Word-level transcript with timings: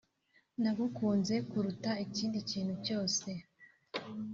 nagukunze 0.61 1.35
kuruta 1.49 1.91
ikindi 2.05 2.39
kintu 2.49 2.73
cyose 2.85 3.29